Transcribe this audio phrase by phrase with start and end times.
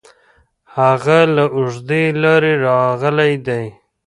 [0.77, 3.63] هغه له اوږدې لارې راغلی دی.